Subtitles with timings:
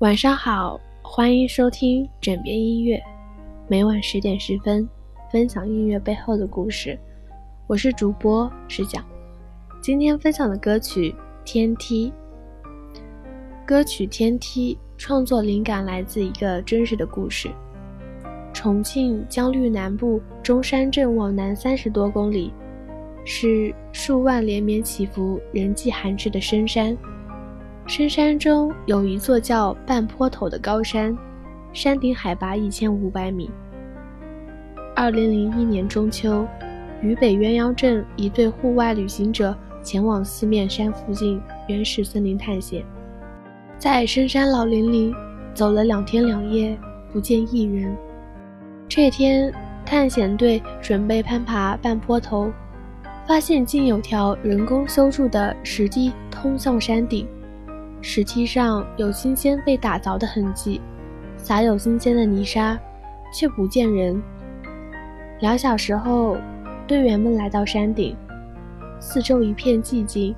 [0.00, 3.02] 晚上好，欢迎收听枕边音乐，
[3.66, 4.88] 每晚十点十分
[5.28, 6.96] 分享音乐背后的故事。
[7.66, 9.04] 我是主播石讲，
[9.80, 11.10] 今天分享的歌曲
[11.44, 12.12] 《天梯》。
[13.66, 17.50] 歌曲《天梯》创作灵感来自一个真实的故事：
[18.52, 22.52] 重庆江绿南部中山镇往南三十多公里，
[23.24, 26.96] 是数万连绵起伏、人迹罕至的深山。
[27.88, 31.16] 深山中有一座叫半坡头的高山，
[31.72, 33.50] 山顶海拔一千五百米。
[34.94, 36.46] 二零零一年中秋，
[37.00, 42.84] 渝北鸳鸯镇一对户外旅行者前往四面山附近原始森林探险，
[43.78, 45.14] 在深山老林里
[45.54, 46.78] 走了两天两夜，
[47.10, 47.96] 不见一人。
[48.86, 49.50] 这天，
[49.86, 52.52] 探险队准备攀爬半坡头，
[53.26, 57.26] 发现竟有条人工修筑的石梯通向山顶。
[58.00, 60.80] 石梯上有新鲜被打凿的痕迹，
[61.36, 62.78] 撒有新鲜的泥沙，
[63.32, 64.20] 却不见人。
[65.40, 66.36] 两小时后，
[66.86, 68.16] 队员们来到山顶，
[69.00, 70.34] 四周一片寂静。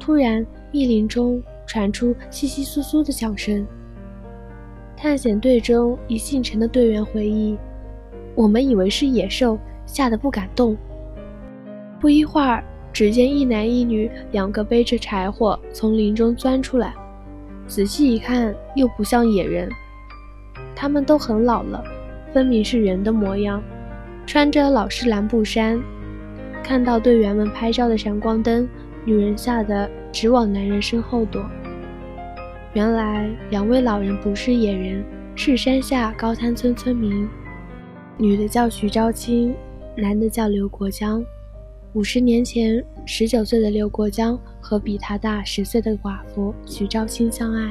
[0.00, 3.66] 突然，密林中传出窸窸窣窣的响声。
[4.96, 7.58] 探险队中一姓陈的队员回忆
[8.34, 10.76] ：“我们以为是野兽，吓得不敢动。”
[12.00, 12.64] 不一会儿。
[12.92, 16.94] 只见一男一女两个背着柴火从林中钻出来，
[17.66, 19.70] 仔细一看又不像野人，
[20.74, 21.82] 他们都很老了，
[22.32, 23.62] 分明是人的模样，
[24.26, 25.80] 穿着老式蓝布衫。
[26.62, 28.68] 看到队员们拍照的闪光灯，
[29.04, 31.44] 女人吓得直往男人身后躲。
[32.74, 37.28] 原来两位老人不是野人，是山下高滩村村民，
[38.16, 39.54] 女的叫徐昭清，
[39.96, 41.24] 男的叫刘国江。
[41.94, 47.70] 五十年前，十九岁的刘国江和比他大十岁的寡妇徐昭清相爱，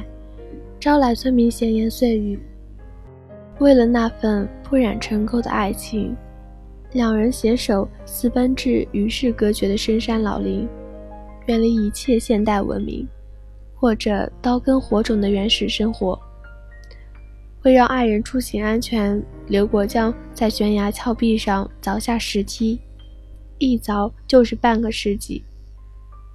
[0.78, 2.38] 招来村民闲言碎语。
[3.58, 6.16] 为了那份不染尘垢的爱情，
[6.92, 10.68] 两人携手私奔至与世隔绝的深山老林，
[11.46, 13.04] 远离一切现代文明，
[13.80, 16.16] 过着刀耕火种的原始生活。
[17.64, 22.80] 为让爱人出行安全，刘国江在悬崖峭壁上凿下石梯。
[23.64, 25.44] 一凿就是半个世纪，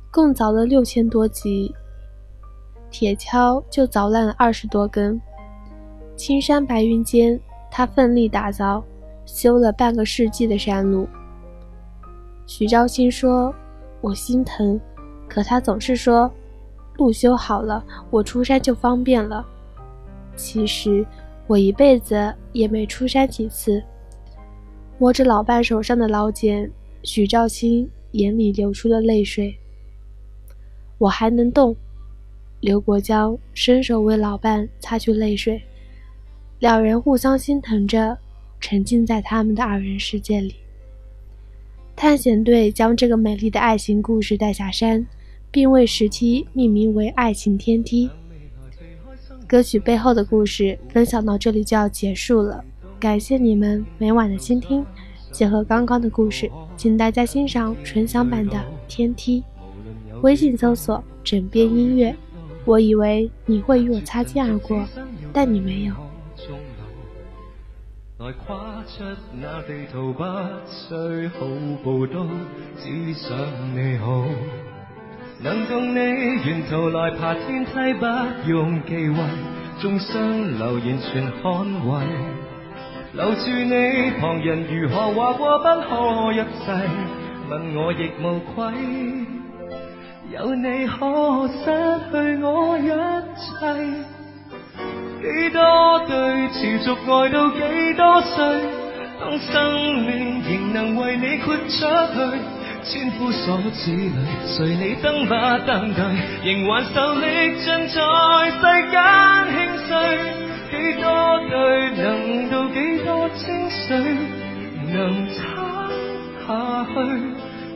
[0.09, 1.75] 共凿了六千多级，
[2.89, 5.19] 铁锹就凿烂了二十多根。
[6.16, 7.37] 青山白云间，
[7.69, 8.81] 他奋力打凿，
[9.25, 11.05] 修了半个世纪的山路。
[12.45, 13.53] 徐昭清说
[13.99, 14.79] ：“我心疼，
[15.27, 16.31] 可他总是说，
[16.95, 19.45] 路修好了，我出山就方便了。
[20.37, 21.05] 其实
[21.45, 23.83] 我一辈子也没出山几次。”
[24.97, 26.71] 摸着老伴手上的老茧。
[27.07, 29.57] 许兆清眼里流出了泪水。
[30.97, 31.73] 我还能动。
[32.59, 35.62] 刘国江伸手为老伴擦去泪水，
[36.59, 38.17] 两人互相心疼着，
[38.59, 40.56] 沉浸在他们的二人世界里。
[41.96, 45.06] 探险队将这个美丽的爱情故事带下山，
[45.50, 48.09] 并为石梯命名为“爱情天梯”。
[49.47, 52.66] 歌曲背后的故事分享到这里就要结束了，
[53.00, 54.85] 感谢你们每晚的倾听。
[55.37, 59.43] 结合刚刚的故事，请大家欣赏纯享版的《天梯》。
[60.21, 62.15] 微信搜索“枕边音乐”。
[62.65, 64.83] 我以为你会与我擦肩而过，
[65.31, 65.93] 但你没有。
[68.17, 69.03] 来跨出
[69.39, 70.23] 那地图，不
[70.65, 71.45] 需好
[71.83, 72.25] 步都，
[72.79, 73.37] 只想
[73.75, 74.25] 你好。
[75.39, 75.99] 能共你
[76.47, 79.23] 沿途来爬天梯，不用忌讳，
[79.79, 82.03] 众生留言全捍卫。
[83.17, 86.69] 留住你，旁人如何话过不可一世，
[87.50, 88.72] 问我亦无愧。
[90.29, 91.66] 有你可失
[92.11, 92.91] 去我一
[93.41, 93.50] 切。
[95.19, 98.45] 几多对持续爱到几多岁，
[99.19, 101.72] 当生命仍能为你豁出
[102.13, 102.19] 去，
[102.84, 104.13] 千夫所指里，
[104.45, 105.34] 谁你登不
[105.66, 106.05] 登对，
[106.53, 107.25] 仍还受力
[107.66, 107.97] 尽在
[108.52, 108.61] 世
[108.91, 109.02] 间
[109.87, 111.05] 几多
[111.49, 111.55] 对
[111.95, 112.03] 能
[112.49, 112.75] 到几
[113.05, 113.85] 多清水，
[114.91, 114.95] 能
[115.29, 115.35] 撑
[116.45, 116.49] 下
[116.85, 116.95] 去，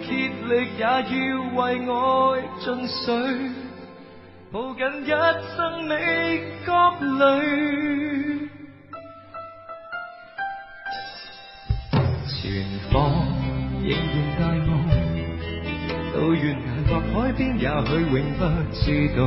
[0.06, 0.10] 竭
[0.48, 0.86] 力也要
[1.56, 1.92] 为爱
[2.60, 3.08] 尽水，
[4.52, 5.08] 抱紧一
[5.56, 5.92] 生未
[6.66, 6.70] 觉
[7.20, 7.20] 累。
[12.28, 12.40] 前
[12.92, 12.92] 方
[13.82, 14.70] 仍然大雾，
[16.14, 16.92] 到悬崖或
[17.22, 18.40] 海边，也许永不
[18.74, 18.80] 知
[19.16, 19.20] 道。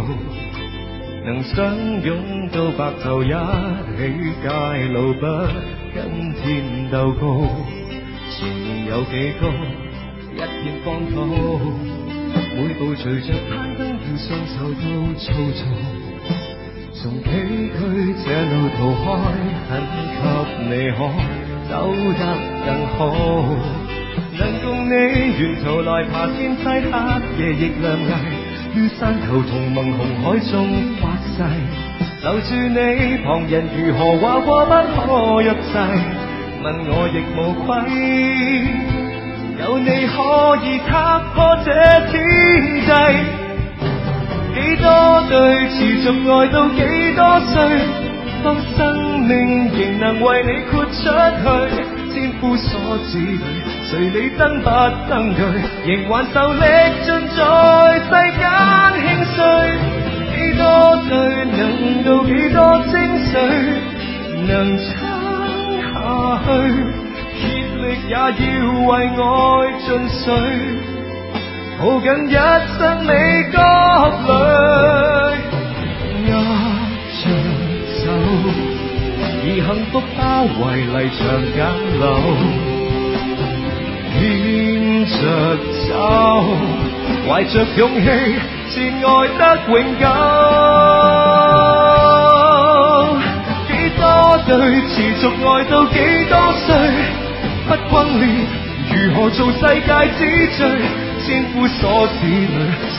[1.25, 3.33] 能相拥到白头，一起
[4.43, 4.49] 界
[4.93, 5.25] 路，不
[5.95, 7.49] 跟天斗高。
[8.31, 9.49] 前面有几高，
[10.35, 11.25] 一片荒土，
[12.55, 13.97] 每步随着攀登。
[14.19, 14.85] 双手都
[15.15, 15.65] 粗糙，
[16.93, 17.29] 从崎
[17.73, 17.75] 岖
[18.23, 19.07] 这路途开，
[19.71, 20.21] 很给
[20.69, 20.99] 你可
[21.71, 21.73] 走
[22.19, 22.21] 得
[22.67, 22.69] 更
[22.99, 23.01] 好。
[24.37, 24.93] 能共你
[25.41, 26.69] 沿途来爬天梯，黑
[27.39, 28.05] 夜亦亮丽，
[28.75, 30.67] 于山头同盟红海中
[31.01, 31.45] 发誓，
[32.23, 35.07] 留住你，旁人如何话过不可
[35.43, 35.79] 入制，
[36.65, 37.65] 问我亦无愧。
[39.61, 40.19] 有你可
[40.67, 41.71] 以踏破这
[42.11, 42.13] 天
[42.85, 42.91] 际，
[44.53, 44.85] 几多
[45.29, 45.33] 对
[45.71, 46.81] 持续爱到几
[47.15, 47.23] 多
[47.53, 47.55] 岁，
[48.43, 51.79] 当生命仍能为你豁出去，
[52.15, 53.39] 千夫所指里，
[53.91, 54.71] 随你登不
[55.11, 55.43] 登对，
[55.85, 56.61] 仍还受力
[57.05, 57.41] 尽在
[57.99, 58.09] 世
[58.39, 58.41] 间
[59.03, 59.37] 轻碎，
[60.31, 60.63] 几多
[61.09, 61.13] 对
[61.45, 61.59] 能
[62.05, 62.59] 到几多
[62.93, 62.95] 精
[63.27, 63.35] 髓，
[64.47, 64.87] 能撑
[65.83, 65.85] 下
[66.45, 66.47] 去。
[67.41, 67.43] 竭
[67.83, 68.17] 力也要
[68.87, 69.23] 为爱
[69.81, 70.25] 尽瘁，
[71.81, 72.33] 抱紧一
[72.79, 73.11] 生美
[73.53, 73.57] 角
[74.25, 74.29] 里，
[79.55, 81.23] 以幸福包围离场
[81.55, 81.65] 简
[82.01, 82.05] 陋，
[84.19, 85.15] 牵着
[85.87, 85.95] 走，
[87.25, 88.05] 怀着勇气，
[88.69, 89.07] 是爱
[89.39, 90.03] 得永久。
[93.69, 94.03] 几多
[94.49, 94.51] 对
[94.89, 95.95] 持续爱到几
[96.29, 96.35] 多
[96.67, 96.69] 岁？
[97.69, 98.27] 不轰烈，
[98.91, 100.21] 如何做世界之
[100.57, 100.67] 最？
[101.25, 102.49] 千夫所指里，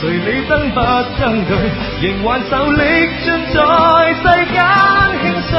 [0.10, 0.80] 你登不
[1.20, 1.50] 登对，
[2.00, 2.80] 仍还受力
[3.22, 3.56] 尽在
[4.22, 4.56] 世间
[5.22, 5.54] 轻碎。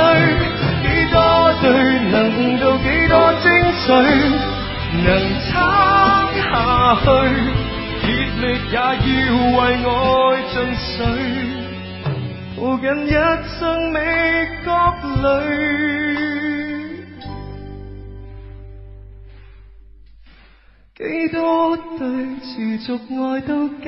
[5.07, 5.55] 能撑
[6.43, 6.51] 下
[6.99, 7.05] 去，
[8.01, 8.05] 竭
[8.41, 8.77] 力也要
[9.55, 9.89] 为爱
[10.51, 10.99] 尽瘁，
[12.57, 13.09] 抱紧一
[13.57, 13.57] 生
[13.93, 13.95] 美
[14.65, 14.67] 角
[15.39, 15.47] 里。
[20.97, 20.99] 几
[21.29, 21.37] 多
[21.97, 22.03] 对
[22.41, 23.87] 持续爱到几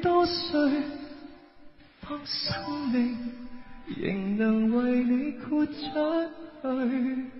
[0.00, 0.70] 多岁，
[2.08, 2.54] 当生
[2.92, 3.18] 命
[4.00, 5.72] 仍能为你豁出
[6.62, 7.39] 去。